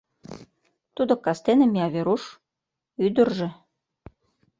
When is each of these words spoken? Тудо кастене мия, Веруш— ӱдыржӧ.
Тудо 0.95 1.13
кастене 1.25 1.65
мия, 1.73 1.87
Веруш— 1.93 2.23
ӱдыржӧ. 3.05 3.49